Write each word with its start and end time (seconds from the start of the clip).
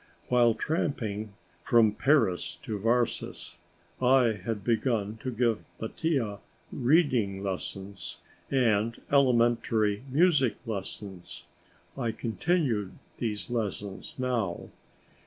While 0.29 0.55
tramping 0.55 1.33
from 1.61 1.91
Paris 1.91 2.57
to 2.63 2.79
Varses 2.79 3.59
I 4.01 4.31
had 4.43 4.63
begun 4.63 5.17
to 5.17 5.29
give 5.29 5.59
Mattia 5.79 6.39
reading 6.71 7.43
lessons 7.43 8.17
and 8.49 8.99
elementary 9.11 10.01
music 10.09 10.55
lessons. 10.65 11.45
I 11.95 12.13
continued, 12.13 12.97
these 13.19 13.51
lessons 13.51 14.15
now. 14.17 14.71